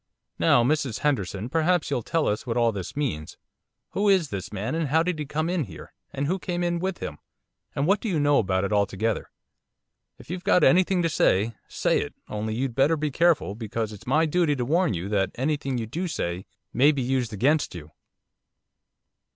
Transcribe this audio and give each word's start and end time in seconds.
'Now, 0.39 0.63
Mrs 0.63 1.01
Henderson, 1.01 1.47
perhaps 1.47 1.91
you'll 1.91 2.01
tell 2.01 2.27
us 2.27 2.47
what 2.47 2.57
all 2.57 2.71
this 2.71 2.95
means. 2.95 3.37
Who 3.91 4.09
is 4.09 4.29
this 4.29 4.51
man, 4.51 4.73
and 4.73 4.87
how 4.87 5.03
did 5.03 5.19
he 5.19 5.27
come 5.27 5.47
in 5.47 5.65
here, 5.65 5.93
and 6.11 6.25
who 6.25 6.39
came 6.39 6.63
in 6.63 6.79
with 6.79 6.97
him, 7.03 7.19
and 7.75 7.85
what 7.85 7.99
do 8.01 8.09
you 8.09 8.19
know 8.19 8.39
about 8.39 8.63
it 8.63 8.73
altogether? 8.73 9.29
If 10.17 10.31
you've 10.31 10.43
got 10.43 10.63
anything 10.63 11.03
to 11.03 11.07
say, 11.09 11.53
say 11.67 12.01
it, 12.01 12.15
only 12.29 12.55
you'd 12.55 12.73
better 12.73 12.97
be 12.97 13.11
careful, 13.11 13.53
because 13.53 13.93
it's 13.93 14.07
my 14.07 14.25
duty 14.25 14.55
to 14.55 14.65
warn 14.65 14.95
you 14.95 15.07
that 15.09 15.29
anything 15.35 15.77
you 15.77 15.85
do 15.85 16.07
say 16.07 16.47
may 16.73 16.91
be 16.91 17.03
used 17.03 17.31
against 17.31 17.75
you. 17.75 17.91